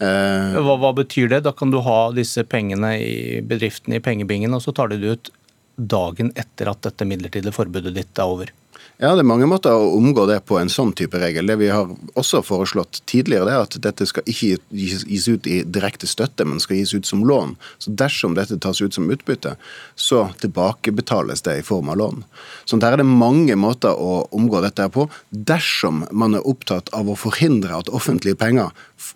Eh, 0.01 0.57
hva, 0.57 0.77
hva, 0.81 0.89
betyr 0.97 1.29
det? 1.29 1.43
Da 1.45 1.53
kan 1.53 1.69
du 1.73 1.77
ha 1.85 1.99
disse 2.15 2.41
pengene 2.49 2.95
i 2.97 3.41
bedriften 3.45 3.93
i 3.93 4.01
pengebingen, 4.01 4.55
og 4.57 4.65
så 4.65 4.73
tar 4.73 4.89
du 4.89 4.97
det 4.97 5.13
ut 5.13 5.31
dagen 5.77 6.33
etter 6.37 6.69
at 6.69 6.81
dette 6.85 7.05
midlertidige 7.05 7.53
forbudet 7.53 7.93
ditt 7.93 8.17
er 8.17 8.33
over? 8.35 8.53
Ja, 9.01 9.15
Det 9.15 9.23
er 9.23 9.27
mange 9.27 9.47
måter 9.49 9.73
å 9.73 9.95
omgå 9.97 10.23
det 10.29 10.37
på 10.47 10.59
en 10.59 10.69
sånn 10.71 10.93
type 10.95 11.19
regel. 11.19 11.47
Det 11.49 11.57
Vi 11.59 11.67
har 11.67 11.89
også 12.15 12.43
foreslått 12.45 13.01
tidligere 13.09 13.49
det 13.49 13.55
at 13.57 13.77
dette 13.81 14.05
skal 14.05 14.23
ikke 14.23 14.59
gis 14.71 15.27
ut 15.27 15.47
i 15.47 15.63
direkte 15.63 16.07
støtte, 16.07 16.45
men 16.45 16.61
skal 16.63 16.77
gis 16.77 16.93
ut 16.93 17.05
som 17.05 17.25
lån. 17.25 17.55
Så 17.79 17.91
Dersom 17.95 18.35
dette 18.37 18.59
tas 18.59 18.81
ut 18.81 18.93
som 18.93 19.09
utbytte, 19.09 19.55
så 19.95 20.29
tilbakebetales 20.39 21.41
det 21.41 21.57
i 21.59 21.65
form 21.65 21.89
av 21.89 21.97
lån. 21.97 22.23
Så 22.65 22.79
Der 22.79 22.93
er 22.93 22.97
det 22.97 23.05
mange 23.05 23.55
måter 23.55 23.91
å 23.91 24.29
omgå 24.31 24.61
dette 24.61 24.87
på, 24.89 25.09
dersom 25.33 26.05
man 26.11 26.35
er 26.35 26.47
opptatt 26.47 26.89
av 26.93 27.09
å 27.09 27.17
forhindre 27.17 27.75
at 27.75 27.89
offentlige 27.89 28.37
penger, 28.37 28.71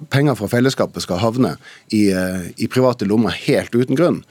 penger 0.10 0.36
fra 0.36 0.48
fellesskapet 0.48 1.02
skal 1.02 1.20
havne 1.20 1.58
i, 1.92 2.10
eh, 2.12 2.52
i 2.58 2.68
private 2.68 3.06
lommer 3.06 3.32
helt 3.32 3.72
uten 3.72 3.96
grunn. 3.96 4.24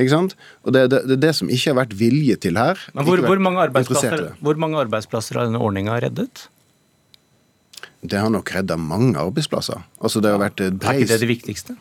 Ikke 0.00 0.14
sant? 0.14 0.38
Og 0.64 0.72
Det 0.74 0.86
er 0.86 0.88
det, 0.92 1.02
det, 1.10 1.18
det, 1.22 1.34
som 1.36 1.50
ikke 1.52 1.74
har 1.74 1.78
vært 1.82 1.92
vilje 1.98 2.38
til 2.40 2.56
her. 2.60 2.80
Men 2.96 3.06
hvor, 3.08 3.20
hvor, 3.26 3.42
mange, 3.42 3.60
arbeidsplasser, 3.68 4.32
hvor 4.40 4.56
mange 4.60 4.80
arbeidsplasser 4.80 5.38
har 5.38 5.50
denne 5.50 5.60
ordninga 5.60 6.00
reddet? 6.06 6.48
Det 8.00 8.16
har 8.16 8.32
nok 8.32 8.48
redda 8.54 8.78
mange 8.80 9.20
arbeidsplasser. 9.20 9.84
Altså 10.00 10.24
det 10.24 10.32
har 10.32 10.40
vært 10.40 10.64
breis... 10.80 11.04
Er 11.04 11.04
ikke 11.04 11.12
det 11.12 11.20
det 11.20 11.32
viktigste? 11.34 11.76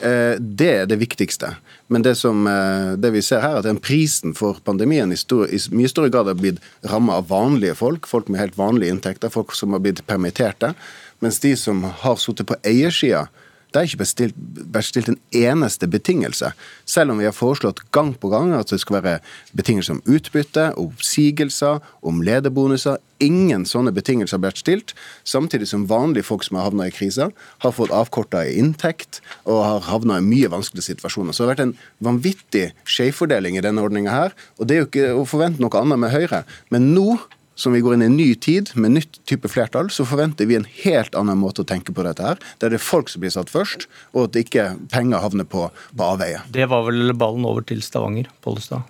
Eh, 0.00 0.34
det 0.40 0.70
er 0.80 0.86
det 0.88 0.98
viktigste. 0.98 1.52
Men 1.92 2.02
det, 2.02 2.16
som, 2.18 2.46
eh, 2.46 2.94
det 2.96 3.12
vi 3.12 3.22
ser 3.22 3.40
her, 3.44 3.56
er 3.56 3.62
at 3.62 3.68
den 3.68 3.78
prisen 3.78 4.34
for 4.34 4.58
pandemien 4.64 5.12
i, 5.12 5.16
stor, 5.16 5.46
i 5.46 5.60
mye 5.70 5.90
større 5.90 6.10
grad 6.10 6.30
har 6.30 6.38
blitt 6.38 6.62
ramma 6.88 7.20
av 7.20 7.28
vanlige 7.28 7.76
folk, 7.78 8.08
folk 8.08 8.28
med 8.28 8.40
helt 8.40 8.58
vanlige 8.58 8.90
inntekter, 8.90 9.30
folk 9.30 9.52
som 9.54 9.76
har 9.76 9.84
blitt 9.84 10.04
permitterte. 10.06 10.74
Mens 11.20 11.38
de 11.38 11.54
som 11.56 11.84
har 11.84 12.16
sittet 12.18 12.48
på 12.48 12.58
eiersida, 12.66 13.28
det 13.72 13.80
er 13.80 13.88
ikke 13.88 14.02
bestilt, 14.02 14.36
vært 14.72 14.88
stilt 14.88 15.08
en 15.08 15.18
eneste 15.36 15.88
betingelse, 15.90 16.52
selv 16.88 17.14
om 17.14 17.20
vi 17.20 17.28
har 17.28 17.36
foreslått 17.36 17.82
gang 17.94 18.12
på 18.18 18.30
gang 18.32 18.52
at 18.56 18.72
det 18.72 18.80
skal 18.82 19.00
være 19.00 19.22
betingelser 19.56 19.96
om 19.96 20.02
utbytte, 20.04 20.68
oppsigelser, 20.80 21.80
om 22.04 22.22
lederbonuser. 22.24 23.00
Ingen 23.22 23.64
sånne 23.68 23.92
betingelser 23.94 24.38
har 24.38 24.46
vært 24.48 24.62
stilt, 24.62 24.94
samtidig 25.24 25.68
som 25.70 25.86
vanlige 25.90 26.26
folk 26.26 26.44
som 26.46 26.58
har 26.58 26.68
havna 26.68 26.88
i 26.90 26.94
krisa, 26.94 27.30
har 27.64 27.76
fått 27.76 27.94
avkorta 27.94 28.44
i 28.48 28.56
inntekt 28.60 29.20
og 29.44 29.62
har 29.64 29.86
havna 29.88 30.18
i 30.18 30.26
mye 30.26 30.50
vanskelige 30.52 30.90
situasjoner. 30.90 31.32
Så 31.32 31.44
det 31.44 31.48
har 31.48 31.54
vært 31.54 31.66
en 31.68 31.76
vanvittig 32.02 32.66
skjevfordeling 32.84 33.56
i 33.58 33.64
denne 33.64 33.84
ordninga 33.84 34.16
her, 34.16 34.34
og 34.58 34.68
det 34.68 34.76
er 34.76 34.82
jo 34.82 34.90
ikke 34.90 35.12
å 35.20 35.28
forvente 35.28 35.62
noe 35.62 35.80
annet 35.80 36.02
med 36.02 36.12
Høyre. 36.12 36.42
Men 36.74 36.92
nå 36.96 37.20
som 37.54 37.74
vi 37.74 37.82
går 37.84 37.96
inn 37.96 38.06
i 38.06 38.08
en 38.10 38.16
ny 38.16 38.30
tid 38.34 38.72
med 38.74 38.96
nytt 38.96 39.20
type 39.28 39.50
flertall, 39.50 39.90
så 39.92 40.06
forventer 40.08 40.48
vi 40.48 40.56
en 40.58 40.68
helt 40.84 41.16
annen 41.18 41.40
måte 41.40 41.64
å 41.64 41.68
tenke 41.68 41.94
på 41.94 42.06
dette 42.06 42.24
her. 42.24 42.40
Der 42.62 42.72
det 42.72 42.80
er 42.80 42.86
folk 42.86 43.12
som 43.12 43.24
blir 43.24 43.34
satt 43.34 43.52
først, 43.52 43.88
og 44.14 44.30
at 44.30 44.40
ikke 44.40 44.72
penger 44.92 45.22
havner 45.24 45.48
på, 45.48 45.68
på 45.70 46.08
avveie. 46.14 46.40
Det 46.54 46.68
var 46.72 46.88
vel 46.88 47.12
ballen 47.18 47.46
over 47.48 47.64
til 47.68 47.84
Stavanger, 47.84 48.32
Pollestad? 48.44 48.88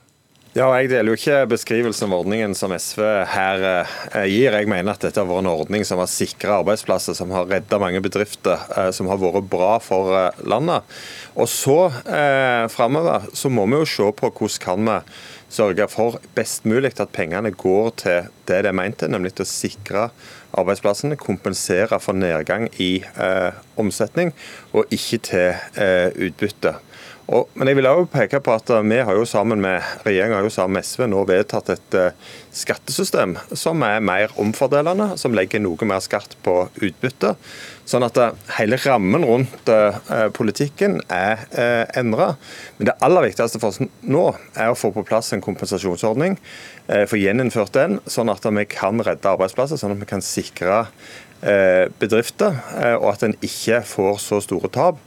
Ja, 0.52 0.66
Jeg 0.76 0.90
deler 0.90 1.14
jo 1.14 1.16
ikke 1.16 1.46
beskrivelsen 1.48 2.10
av 2.10 2.18
ordningen 2.26 2.52
som 2.52 2.74
SV 2.76 3.00
her 3.32 3.62
eh, 3.64 4.26
gir. 4.28 4.52
Jeg 4.52 4.68
mener 4.68 4.92
at 4.92 5.00
dette 5.00 5.16
har 5.16 5.24
vært 5.24 5.46
en 5.46 5.48
ordning 5.48 5.86
som 5.88 5.96
har 6.02 6.10
sikra 6.12 6.58
arbeidsplasser, 6.60 7.16
som 7.16 7.32
har 7.32 7.48
redda 7.48 7.78
mange 7.80 8.02
bedrifter, 8.04 8.60
eh, 8.76 8.90
som 8.92 9.08
har 9.08 9.16
vært 9.22 9.48
bra 9.48 9.78
for 9.80 10.12
eh, 10.12 10.42
landet. 10.44 10.84
Og 11.40 11.48
så 11.48 11.78
eh, 12.04 12.68
framover 12.68 13.30
så 13.32 13.48
må 13.48 13.64
vi 13.70 13.80
jo 13.80 13.88
se 13.94 14.10
på 14.12 14.28
hvordan 14.28 14.60
kan 14.66 14.90
vi 14.90 14.98
sørge 15.52 15.86
for 15.92 16.20
best 16.36 16.64
mulig 16.68 16.94
at 16.96 17.12
pengene 17.12 17.52
går 17.52 17.90
til 18.02 18.30
det 18.48 18.62
det 18.64 18.70
er 18.70 18.76
ment 18.76 18.98
til, 19.00 19.12
nemlig 19.12 19.34
til 19.36 19.44
å 19.46 19.52
sikre 19.52 20.08
arbeidsplassene, 20.58 21.18
kompensere 21.20 21.98
for 22.02 22.16
nedgang 22.16 22.68
i 22.82 22.94
eh, 23.02 23.50
omsetning, 23.80 24.32
og 24.72 24.90
ikke 24.92 25.22
til 25.28 25.52
eh, 25.80 26.08
utbytte. 26.28 26.76
Og, 27.32 27.46
men 27.54 27.70
jeg 27.70 27.78
vil 27.78 27.86
også 27.86 28.08
peke 28.12 28.40
på 28.44 28.54
at 28.58 28.70
vi 28.84 28.98
har 28.98 29.14
jo 29.16 29.24
sammen 29.28 29.60
med 29.62 29.78
regjeringa 30.04 30.40
har 30.40 30.44
jo 30.44 30.50
sammen 30.52 30.80
med 30.80 30.84
SV 30.84 31.04
nå 31.08 31.20
vedtatt 31.28 31.70
et 31.72 31.94
uh, 31.96 32.32
skattesystem 32.52 33.36
som 33.56 33.84
er 33.86 34.02
mer 34.04 34.34
omfordelende, 34.42 35.12
som 35.16 35.32
legger 35.36 35.62
noe 35.62 35.86
mer 35.88 36.02
skatt 36.02 36.34
på 36.42 36.56
utbytte. 36.82 37.36
Sånn 37.88 38.04
at 38.04 38.18
uh, 38.18 38.34
hele 38.58 38.76
rammen 38.82 39.24
rundt 39.24 39.70
politikken 40.34 40.98
er 41.14 41.46
endra. 41.98 42.32
Men 42.76 42.90
det 42.90 42.98
aller 43.06 43.28
viktigste 43.28 43.62
for 43.62 43.70
oss 43.70 43.80
nå 44.02 44.26
er 44.58 44.72
å 44.72 44.76
få 44.78 44.90
på 44.92 45.06
plass 45.06 45.32
en 45.32 45.44
kompensasjonsordning. 45.44 46.36
Få 47.08 47.16
gjeninnført 47.16 47.72
den, 47.72 48.00
sånn 48.10 48.28
at 48.28 48.44
vi 48.44 48.64
kan 48.68 49.00
redde 49.00 49.30
arbeidsplasser, 49.30 49.78
sånn 49.80 49.94
at 49.94 50.02
vi 50.02 50.08
kan 50.10 50.24
sikre 50.24 50.82
bedrifter, 51.98 52.58
og 53.00 53.06
at 53.10 53.24
en 53.26 53.32
ikke 53.42 53.80
får 53.88 54.20
så 54.22 54.42
store 54.44 54.68
tap 54.70 55.00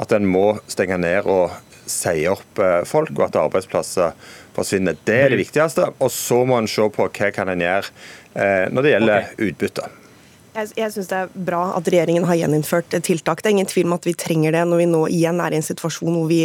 at 0.00 0.12
en 0.16 0.28
må 0.28 0.54
stenge 0.70 0.96
ned 1.00 1.28
og 1.28 1.52
si 1.92 2.26
opp 2.30 2.60
eh, 2.62 2.82
folk, 2.88 3.12
og 3.18 3.26
at 3.26 3.40
arbeidsplasser 3.40 4.12
forsvinner. 4.56 4.96
Det 5.04 5.18
er 5.24 5.34
det 5.34 5.40
viktigste. 5.42 5.90
Og 5.98 6.12
så 6.14 6.42
må 6.48 6.60
en 6.60 6.70
se 6.70 6.86
på 6.94 7.08
hva 7.08 7.32
kan 7.34 7.50
en 7.52 7.64
gjøre 7.64 7.90
eh, 8.34 8.70
når 8.72 8.86
det 8.86 8.94
gjelder 8.94 9.26
okay. 9.26 9.50
utbytte. 9.50 9.90
Jeg, 10.52 10.68
jeg 10.76 10.92
synes 10.92 11.08
Det 11.08 11.18
er 11.18 11.36
bra 11.48 11.62
at 11.78 11.86
regjeringen 11.88 12.26
har 12.28 12.36
gjeninnført 12.36 12.92
tiltak. 13.06 13.40
Det 13.40 13.50
er 13.50 13.56
ingen 13.56 13.70
tvil 13.70 13.88
om 13.88 13.96
at 13.96 14.08
vi 14.08 14.16
trenger 14.18 14.52
det 14.52 14.64
når 14.68 14.82
vi 14.82 14.88
nå 14.90 15.04
igjen 15.08 15.40
er 15.40 15.54
i 15.54 15.60
en 15.60 15.64
situasjon 15.64 16.18
hvor 16.18 16.28
vi 16.28 16.42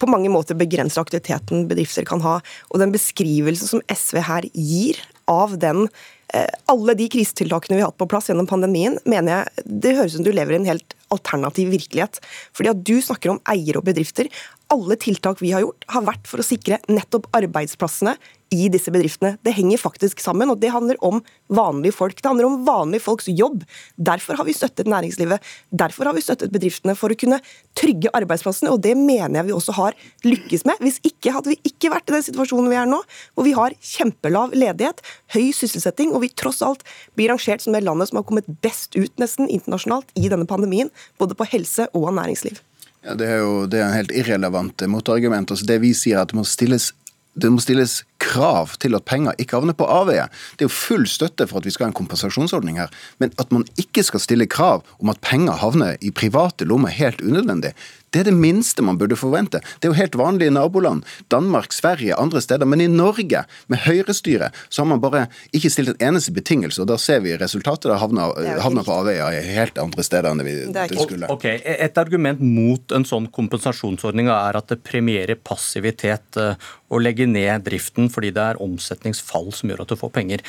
på 0.00 0.08
mange 0.10 0.32
måter 0.32 0.58
begrenser 0.58 1.02
aktiviteten 1.02 1.68
bedrifter 1.70 2.08
kan 2.08 2.24
ha. 2.24 2.38
Og 2.70 2.80
Den 2.80 2.94
beskrivelsen 2.94 3.68
som 3.68 3.84
SV 3.90 4.24
her 4.30 4.48
gir 4.54 5.02
av 5.30 5.58
den 5.60 5.86
Eh, 6.34 6.46
alle 6.70 6.94
de 6.94 7.08
krisetiltakene 7.10 7.76
vi 7.76 7.82
har 7.82 7.90
hatt 7.90 7.98
på 7.98 8.06
plass 8.10 8.28
gjennom 8.30 8.46
pandemien, 8.46 8.98
mener 9.08 9.32
jeg 9.32 9.64
det 9.82 9.96
høres 9.98 10.14
ut 10.14 10.20
som 10.20 10.26
du 10.28 10.30
lever 10.34 10.54
i 10.54 10.60
en 10.60 10.68
helt 10.68 10.94
alternativ 11.10 11.72
virkelighet. 11.72 12.20
Fordi 12.54 12.70
at 12.70 12.84
du 12.86 12.94
snakker 13.02 13.32
om 13.32 13.40
eiere 13.50 13.80
og 13.80 13.88
bedrifter. 13.88 14.30
Alle 14.70 14.94
tiltak 14.96 15.40
vi 15.42 15.50
har 15.50 15.64
gjort, 15.64 15.84
har 15.90 16.04
vært 16.06 16.28
for 16.30 16.38
å 16.38 16.46
sikre 16.46 16.78
nettopp 16.86 17.24
arbeidsplassene 17.34 18.12
i 18.54 18.68
disse 18.70 18.90
bedriftene. 18.94 19.32
Det 19.42 19.54
henger 19.54 19.80
faktisk 19.82 20.22
sammen, 20.22 20.50
og 20.50 20.60
det 20.62 20.70
handler 20.70 20.98
om 21.06 21.18
vanlige 21.50 21.96
folk. 21.96 22.18
Det 22.18 22.28
handler 22.28 22.46
om 22.46 22.60
vanlige 22.66 23.02
folks 23.02 23.26
jobb. 23.30 23.64
Derfor 23.98 24.38
har 24.38 24.46
vi 24.46 24.54
støttet 24.54 24.90
næringslivet. 24.90 25.42
Derfor 25.74 26.10
har 26.10 26.14
vi 26.14 26.22
støttet 26.22 26.54
bedriftene, 26.54 26.94
for 26.98 27.10
å 27.10 27.18
kunne 27.18 27.40
trygge 27.78 28.14
arbeidsplassene, 28.14 28.70
og 28.70 28.82
det 28.86 28.94
mener 28.98 29.40
jeg 29.40 29.50
vi 29.50 29.58
også 29.58 29.74
har 29.78 29.98
lykkes 30.26 30.66
med. 30.70 30.86
Hvis 30.86 31.02
ikke 31.06 31.34
hadde 31.34 31.54
vi 31.54 31.58
ikke 31.72 31.90
vært 31.90 32.10
i 32.10 32.18
den 32.20 32.26
situasjonen 32.30 32.70
vi 32.70 32.78
er 32.78 32.90
nå, 32.90 33.02
hvor 33.34 33.50
vi 33.50 33.58
har 33.58 33.74
kjempelav 33.92 34.54
ledighet, 34.54 35.02
høy 35.34 35.50
sysselsetting, 35.50 36.14
og 36.14 36.22
vi 36.26 36.30
tross 36.30 36.62
alt 36.66 36.86
blir 37.18 37.34
rangert 37.34 37.66
som 37.66 37.74
det 37.74 37.82
landet 37.86 38.10
som 38.10 38.22
har 38.22 38.26
kommet 38.30 38.50
best 38.62 38.94
ut 38.94 39.14
nesten 39.18 39.50
internasjonalt 39.50 40.14
i 40.14 40.30
denne 40.30 40.46
pandemien, 40.50 40.94
både 41.18 41.38
på 41.38 41.50
helse 41.58 41.90
og 41.90 42.12
næringsliv. 42.14 42.62
Ja, 43.04 43.14
Det 43.14 43.26
er 43.26 43.38
jo 43.40 43.66
det 43.66 43.80
er 43.80 43.88
en 43.88 43.96
helt 43.96 44.12
irrelevant 44.12 44.82
motargument. 44.88 45.50
Altså 45.50 45.66
det 45.66 45.80
vi 45.80 45.94
sier 45.96 46.18
er 46.18 46.26
at 46.26 46.32
det 46.32 46.40
må 46.40 46.44
stilles 46.44 46.92
det 47.40 47.50
må 47.52 47.62
stilles 47.62 48.00
krav 48.20 48.76
til 48.82 48.96
at 48.98 49.06
penger 49.08 49.38
ikke 49.40 49.58
havner 49.58 49.76
på 49.76 49.88
avveie. 49.88 50.28
Det 50.56 50.66
er 50.66 50.70
jo 50.70 50.74
full 50.74 51.06
støtte 51.10 51.48
for 51.50 51.60
at 51.60 51.68
vi 51.68 51.74
skal 51.74 51.88
ha 51.88 51.92
en 51.92 51.98
kompensasjonsordning 52.00 52.80
her, 52.80 52.92
men 53.22 53.34
at 53.40 53.52
man 53.54 53.66
ikke 53.80 54.04
skal 54.06 54.22
stille 54.22 54.48
krav 54.50 54.84
om 55.00 55.12
at 55.12 55.22
penger 55.24 55.58
havner 55.62 55.96
i 56.00 56.12
private 56.14 56.68
lommer 56.68 56.92
helt 56.94 57.22
unødvendig, 57.24 57.74
det 58.10 58.24
er 58.24 58.26
det 58.26 58.34
minste 58.34 58.82
man 58.82 58.98
burde 58.98 59.14
forvente. 59.18 59.60
Det 59.78 59.86
er 59.86 59.92
jo 59.92 59.98
helt 59.98 60.16
vanlig 60.18 60.48
i 60.50 60.54
naboland. 60.54 61.04
Danmark, 61.30 61.72
Sverige, 61.72 62.16
andre 62.18 62.40
steder. 62.42 62.66
Men 62.66 62.82
i 62.82 62.88
Norge, 62.90 63.44
med 63.70 63.82
høyrestyre, 63.84 64.50
så 64.68 64.82
har 64.82 64.88
man 64.90 65.02
bare 65.02 65.26
ikke 65.54 65.70
stilt 65.70 65.92
en 65.92 66.08
eneste 66.10 66.34
betingelse. 66.34 66.82
Og 66.82 66.88
da 66.90 66.98
ser 66.98 67.22
vi 67.22 67.36
resultatet. 67.38 67.86
Det 67.90 68.00
havner, 68.02 68.34
havner 68.64 68.86
på 68.86 68.96
avveier 68.96 69.38
helt 69.54 69.78
andre 69.78 70.06
steder 70.06 70.30
enn 70.30 70.42
det 70.42 70.48
vi 70.48 70.56
det 70.74 70.88
skulle. 70.98 71.30
Ok, 71.30 71.46
Et 71.46 72.02
argument 72.02 72.42
mot 72.42 72.96
en 72.96 73.06
sånn 73.06 73.30
kompensasjonsordning 73.30 74.30
er 74.32 74.58
at 74.58 74.74
det 74.74 74.82
premierer 74.86 75.38
passivitet 75.38 76.40
å 76.40 76.50
eh, 76.50 77.00
legge 77.00 77.28
ned 77.30 77.62
driften 77.68 78.09
fordi 78.12 78.32
det 78.36 78.42
er 78.44 78.60
omsetningsfall 78.62 79.52
som 79.56 79.70
gjør 79.72 79.84
at 79.84 79.92
du 79.92 79.98
får 80.00 80.12
penger. 80.16 80.44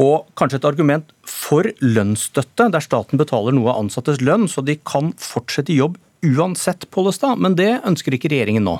Og 0.00 0.24
kanskje 0.38 0.62
et 0.62 0.70
argument 0.70 1.12
for 1.28 1.68
lønnsstøtte, 1.84 2.70
der 2.72 2.84
staten 2.84 3.20
betaler 3.20 3.56
noe 3.56 3.72
av 3.72 3.84
ansattes 3.84 4.22
lønn, 4.24 4.48
så 4.50 4.64
de 4.64 4.78
kan 4.80 5.12
fortsette 5.20 5.74
i 5.74 5.78
jobb 5.82 6.00
uansett, 6.24 6.90
Pollestad, 6.90 7.38
men 7.38 7.56
det 7.58 7.82
ønsker 7.84 8.16
ikke 8.16 8.30
regjeringen 8.32 8.64
nå. 8.64 8.78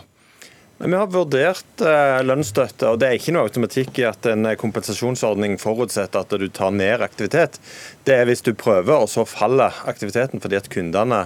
Vi 0.84 0.96
har 0.96 1.06
vurdert 1.06 1.82
eh, 1.86 2.20
lønnsstøtte, 2.26 2.88
og 2.90 2.98
det 2.98 3.08
er 3.08 3.18
ikke 3.18 3.34
noe 3.36 3.46
automatikk 3.46 4.00
i 4.02 4.06
at 4.08 4.26
en 4.26 4.48
kompensasjonsordning 4.58 5.54
forutsetter 5.62 6.24
at 6.24 6.34
du 6.40 6.48
tar 6.50 6.74
ned 6.74 7.04
aktivitet. 7.04 7.60
Det 8.04 8.16
er 8.18 8.26
hvis 8.28 8.42
du 8.42 8.50
prøver, 8.58 9.04
og 9.04 9.08
så 9.12 9.22
faller 9.28 9.76
aktiviteten 9.86 10.42
fordi 10.42 10.58
at 10.58 10.70
kundene 10.72 11.22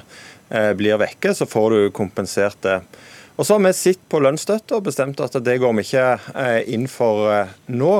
eh, 0.52 0.74
blir 0.76 1.00
vekke, 1.00 1.32
så 1.34 1.48
får 1.48 1.74
du 1.74 1.80
kompensert 1.96 2.60
det. 2.66 2.82
Og 3.38 3.46
Så 3.46 3.54
har 3.54 3.62
vi 3.62 3.72
sett 3.76 4.00
på 4.10 4.18
lønnsstøtte 4.18 4.74
og 4.74 4.88
bestemt 4.88 5.20
at 5.22 5.36
det 5.46 5.60
går 5.62 5.76
vi 5.78 5.86
ikke 5.86 6.08
eh, 6.34 6.62
inn 6.74 6.88
for 6.90 7.30
nå. 7.70 7.92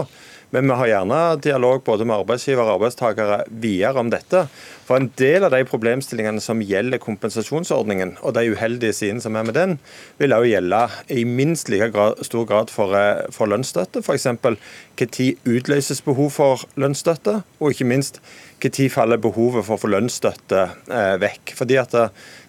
Men 0.50 0.64
vi 0.64 0.76
har 0.80 0.88
gjerne 0.88 1.16
dialog 1.44 1.82
både 1.84 2.06
med 2.08 2.22
arbeidsgiver 2.22 2.64
og 2.64 2.78
arbeidstakere 2.78 3.42
videre 3.60 4.00
om 4.00 4.08
dette. 4.08 4.46
For 4.88 4.96
en 4.96 5.10
del 5.20 5.44
av 5.44 5.52
de 5.52 5.60
problemstillingene 5.68 6.40
som 6.40 6.62
gjelder 6.64 7.02
kompensasjonsordningen, 7.02 8.14
og 8.24 8.32
de 8.38 8.46
uheldige 8.54 8.96
sidene 8.96 9.20
som 9.20 9.36
er 9.36 9.44
med 9.44 9.58
den, 9.58 9.76
vil 10.16 10.32
også 10.32 10.48
gjelde 10.48 10.80
i 11.12 11.26
minst 11.28 11.68
like 11.68 11.90
grad, 11.92 12.24
stor 12.24 12.48
grad 12.48 12.72
for, 12.72 12.96
eh, 12.96 13.28
for 13.34 13.52
lønnsstøtte. 13.52 14.00
F.eks. 14.00 14.26
når 14.96 15.28
utløses 15.44 16.00
behov 16.00 16.32
for 16.32 16.64
lønnsstøtte, 16.80 17.42
og 17.60 17.76
ikke 17.76 17.90
minst 17.92 18.22
når 18.64 18.88
faller 18.90 19.20
behovet 19.20 19.66
for 19.68 19.76
å 19.76 19.82
få 19.84 19.92
lønnsstøtte 19.92 20.64
eh, 20.88 21.16
vekk. 21.20 21.52
Fordi 21.60 21.76
at 21.76 21.94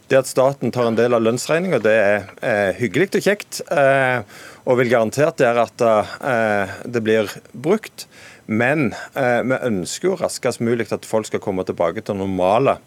det, 0.09 0.23
at 0.23 0.29
staten 0.29 0.73
tar 0.73 0.89
en 0.89 0.97
del 0.97 1.15
av 1.15 1.23
lønnsregninga, 1.25 1.79
det 1.83 1.95
er 1.95 2.25
eh, 2.41 2.71
hyggelig 2.79 3.11
og 3.19 3.25
kjekt. 3.25 3.61
Eh, 3.71 4.21
og 4.69 4.79
vil 4.81 4.91
garantert 4.91 5.41
gjøre 5.41 5.65
at 5.65 5.85
eh, 5.85 6.73
det 6.89 7.03
blir 7.05 7.31
brukt. 7.53 8.07
Men 8.49 8.95
eh, 9.13 9.43
vi 9.45 9.59
ønsker 9.67 10.09
jo 10.09 10.17
raskest 10.17 10.61
mulig 10.65 10.87
at 10.93 11.05
folk 11.05 11.27
skal 11.29 11.41
komme 11.43 11.61
tilbake 11.67 12.01
til 12.01 12.17
normale 12.17 12.79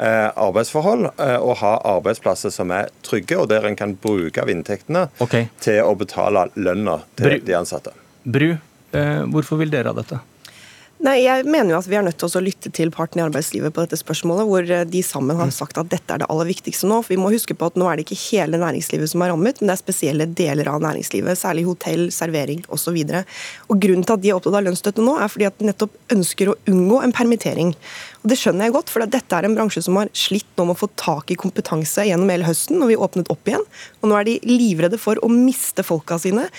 eh, 0.00 0.30
arbeidsforhold 0.32 1.10
eh, 1.10 1.36
og 1.36 1.58
ha 1.60 1.74
arbeidsplasser 1.92 2.54
som 2.54 2.72
er 2.72 2.88
trygge, 3.04 3.36
og 3.36 3.50
der 3.52 3.68
en 3.68 3.76
kan 3.76 3.92
bruke 4.00 4.40
av 4.40 4.48
inntektene 4.52 5.10
okay. 5.20 5.50
til 5.60 5.82
å 5.84 5.92
betale 6.00 6.48
lønna 6.56 7.02
til 7.20 7.34
Bru. 7.36 7.38
de 7.50 7.58
ansatte. 7.60 7.92
Bru, 8.24 8.54
hvorfor 8.90 9.60
vil 9.60 9.70
dere 9.70 9.92
ha 9.92 9.96
dette? 9.96 10.18
Nei, 11.00 11.22
Jeg 11.24 11.46
mener 11.48 11.72
jo 11.72 11.78
at 11.78 11.86
vi 11.88 11.96
er 11.96 12.02
nødt 12.04 12.18
til 12.20 12.28
å 12.28 12.42
lytte 12.44 12.68
til 12.76 12.90
partene 12.92 13.22
i 13.22 13.24
arbeidslivet 13.24 13.72
på 13.72 13.84
dette 13.86 13.96
spørsmålet, 13.96 14.44
hvor 14.50 14.66
eh, 14.68 14.82
de 14.84 15.00
sammen 15.00 15.38
har 15.38 15.48
sagt 15.56 15.78
at 15.80 15.88
dette 15.88 16.12
er 16.12 16.20
det 16.20 16.28
aller 16.28 16.50
viktigste 16.50 16.90
nå. 16.90 16.98
For 17.00 17.14
vi 17.14 17.18
må 17.22 17.30
huske 17.32 17.56
på 17.56 17.70
at 17.70 17.78
nå 17.80 17.86
er 17.88 17.96
det 17.96 18.04
ikke 18.04 18.18
hele 18.20 18.60
næringslivet 18.60 19.08
som 19.08 19.24
er 19.24 19.32
rammet, 19.32 19.62
men 19.62 19.70
det 19.70 19.78
er 19.78 19.80
spesielle 19.80 20.26
deler 20.36 20.68
av 20.68 20.84
næringslivet. 20.84 21.40
Særlig 21.40 21.64
hotell, 21.70 22.10
servering 22.12 22.60
osv. 22.68 23.00
Grunnen 23.00 24.04
til 24.04 24.18
at 24.18 24.26
de 24.26 24.28
er 24.28 24.36
opptatt 24.36 24.58
av 24.60 24.66
lønnsstøtte 24.68 25.06
nå, 25.06 25.16
er 25.16 25.32
fordi 25.32 25.48
at 25.48 25.56
de 25.56 25.70
nettopp 25.70 25.96
ønsker 26.12 26.52
å 26.52 26.58
unngå 26.68 27.00
en 27.06 27.16
permittering. 27.16 27.72
Og 28.20 28.28
Det 28.28 28.36
skjønner 28.36 28.68
jeg 28.68 28.74
godt, 28.74 28.90
for 28.92 29.04
dette 29.08 29.36
er 29.36 29.48
en 29.48 29.56
bransje 29.56 29.80
som 29.86 29.96
har 29.96 30.10
slitt 30.16 30.48
nå 30.58 30.66
med 30.68 30.76
å 30.76 30.82
få 30.82 30.90
tak 31.00 31.32
i 31.32 31.38
kompetanse 31.40 32.04
gjennom 32.04 32.28
hele 32.28 32.44
høsten, 32.48 32.76
når 32.80 32.92
vi 32.92 33.00
åpnet 33.06 33.32
opp 33.32 33.48
igjen. 33.48 33.64
Og 34.02 34.10
nå 34.10 34.18
er 34.18 34.28
de 34.28 34.36
livredde 34.44 35.00
for 35.00 35.20
å 35.24 35.32
miste 35.32 35.84
folka 35.86 36.20
sine 36.20 36.50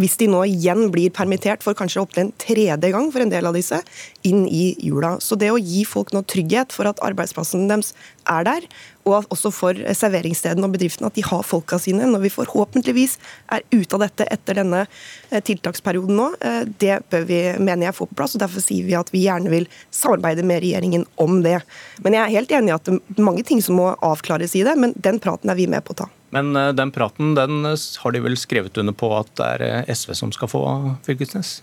hvis 0.00 0.16
de 0.20 0.30
nå 0.30 0.38
igjen 0.48 0.86
blir 0.94 1.12
permittert 1.12 1.64
for 1.64 1.76
kanskje 1.76 2.00
opptil 2.00 2.22
en 2.22 2.32
tredje 2.40 2.92
gang 2.94 3.10
for 3.12 3.20
en 3.20 3.32
del 3.32 3.48
av 3.48 3.56
disse, 3.56 3.82
inn 4.26 4.46
i 4.48 4.74
jula. 4.78 5.16
Så 5.20 5.38
det 5.40 5.50
å 5.52 5.58
gi 5.60 5.84
folk 5.88 6.12
nå 6.14 6.22
trygghet 6.28 6.74
for 6.74 6.88
at 6.90 7.00
arbeidsplassen 7.04 7.68
deres 7.70 7.94
er 8.28 8.44
der, 8.46 8.66
og 9.08 9.30
også 9.32 9.50
for 9.54 9.78
serveringsstedene 9.96 10.66
og 10.66 10.74
bedriftene 10.74 11.08
at 11.08 11.16
de 11.16 11.24
har 11.24 11.46
folka 11.46 11.78
sine 11.80 12.04
når 12.06 12.24
vi 12.26 12.32
forhåpentligvis 12.34 13.16
er 13.56 13.64
ute 13.72 13.96
av 13.96 14.04
dette 14.04 14.26
etter 14.30 14.60
denne 14.60 14.82
eh, 14.84 15.40
tiltaksperioden 15.46 16.18
nå, 16.18 16.26
eh, 16.44 16.60
det 16.82 17.00
bør 17.12 17.24
vi, 17.30 17.40
mener 17.58 17.88
jeg, 17.88 17.96
få 17.96 18.08
på 18.10 18.18
plass. 18.20 18.36
og 18.36 18.44
Derfor 18.44 18.64
sier 18.64 18.86
vi 18.86 18.96
at 18.98 19.12
vi 19.14 19.24
gjerne 19.24 19.52
vil 19.52 19.66
samarbeide 19.94 20.44
med 20.46 20.62
regjeringen 20.64 21.06
om 21.22 21.40
det. 21.46 21.58
Men 22.04 22.18
jeg 22.18 22.22
er 22.26 22.36
helt 22.36 22.54
enig 22.60 22.74
i 22.74 22.76
at 22.76 22.90
det 22.90 23.00
er 23.00 23.26
mange 23.30 23.46
ting 23.46 23.64
som 23.64 23.80
må 23.80 23.90
avklares 23.96 24.54
i 24.58 24.64
det, 24.66 24.76
men 24.80 24.94
den 25.00 25.20
praten 25.22 25.50
er 25.50 25.58
vi 25.58 25.68
med 25.70 25.84
på 25.86 25.96
å 25.96 26.02
ta. 26.04 26.10
Men 26.36 26.52
eh, 26.58 26.70
den 26.76 26.92
praten 26.94 27.34
den 27.38 27.64
har 27.72 28.14
de 28.14 28.22
vel 28.28 28.38
skrevet 28.38 28.78
under 28.78 28.94
på 28.94 29.10
at 29.16 29.32
det 29.40 29.50
er 29.56 29.90
SV 29.90 30.14
som 30.18 30.36
skal 30.36 30.52
få, 30.52 30.64
Fylkesnes? 31.08 31.60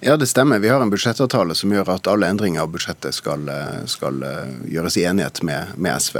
Ja, 0.00 0.16
det 0.18 0.26
stemmer. 0.26 0.58
Vi 0.58 0.70
har 0.72 0.82
en 0.82 0.90
budsjettavtale 0.90 1.54
som 1.54 1.72
gjør 1.72 1.94
at 1.94 2.08
alle 2.10 2.30
endringer 2.30 2.64
av 2.64 2.72
budsjettet 2.74 3.14
skal, 3.14 3.46
skal 3.90 4.18
gjøres 4.66 4.98
i 4.98 5.06
enighet 5.06 5.42
med, 5.46 5.76
med, 5.76 6.00
SV. 6.02 6.18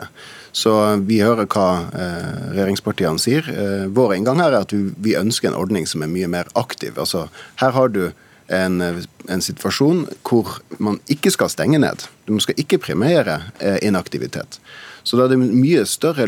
Så 0.52 0.72
vi 1.08 1.22
hører 1.24 1.48
hva 1.48 1.68
eh, 1.96 2.50
regjeringspartiene 2.52 3.20
sier. 3.20 3.46
Eh, 3.48 3.86
vår 3.88 4.18
inngang 4.18 4.42
her 4.42 4.52
er 4.52 4.66
at 4.66 4.74
vi, 4.76 5.16
ønsker 5.16 5.48
en 5.48 5.56
ordning 5.56 5.88
som 5.88 6.04
er 6.04 6.12
mye 6.12 6.28
mer 6.28 6.50
aktiv. 6.60 6.98
Altså, 7.00 7.26
her 7.62 7.72
har 7.72 7.92
du 7.92 8.04
en, 8.52 8.80
en, 8.82 9.44
situasjon 9.44 10.04
hvor 10.28 10.58
man 10.76 11.00
ikke 11.12 11.32
skal 11.32 11.50
stenge 11.52 11.80
ned. 11.80 12.04
Du 12.28 12.36
skal 12.44 12.58
ikke 12.60 12.82
premiere 12.84 13.40
eh, 13.58 13.80
inaktivitet. 13.88 14.60
Så 15.02 15.18
da 15.18 15.26
er 15.26 15.34
det 15.34 15.40
mye, 15.42 15.84
større, 15.88 16.26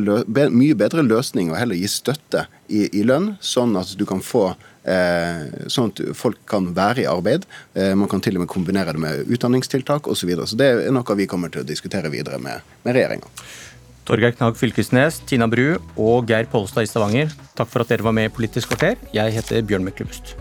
mye 0.51 0.77
bedre 0.79 1.05
løsning 1.07 1.53
å 1.53 1.59
heller 1.59 1.79
gi 1.79 1.91
støtte 1.91 2.47
i, 2.69 2.87
i 2.91 3.05
lønn, 3.07 3.35
sånn 3.45 3.77
at 3.79 3.93
du 3.99 4.05
kan 4.09 4.23
få 4.25 4.49
eh, 4.85 5.45
sånn 5.71 5.93
at 5.93 6.03
folk 6.19 6.41
kan 6.51 6.73
være 6.77 7.05
i 7.05 7.11
arbeid. 7.11 7.47
Eh, 7.75 7.93
man 7.99 8.11
kan 8.11 8.23
til 8.25 8.39
og 8.39 8.45
med 8.45 8.53
kombinere 8.53 8.95
det 8.95 9.03
med 9.03 9.31
utdanningstiltak 9.31 10.09
osv. 10.09 10.25
Så, 10.25 10.31
videre. 10.31 10.49
så 10.49 10.59
det 10.61 10.71
er 10.87 10.95
noe 10.95 11.19
vi 11.19 11.29
kommer 11.31 11.53
til 11.53 11.65
å 11.65 11.69
diskutere 11.69 12.13
videre 12.13 12.41
med, 12.43 12.65
med 12.87 12.97
regjeringa. 12.97 13.31
Torgeir 14.05 14.35
Knag 14.37 14.59
Fylkesnes, 14.61 15.23
Tina 15.29 15.49
Bru 15.49 15.79
og 15.97 16.29
Geir 16.29 16.49
Pollestad 16.53 16.85
i 16.85 16.91
Stavanger, 16.91 17.33
takk 17.57 17.71
for 17.73 17.85
at 17.85 17.93
dere 17.93 18.05
var 18.05 18.17
med 18.17 18.29
i 18.29 18.35
Politisk 18.37 18.75
kvarter. 18.75 19.01
Jeg 19.17 19.33
heter 19.39 19.65
Bjørn 19.65 19.87
Myklebust. 19.87 20.37